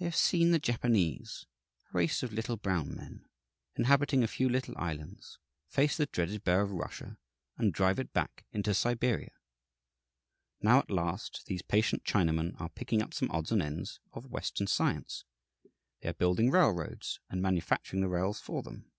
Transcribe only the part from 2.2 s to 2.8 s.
of little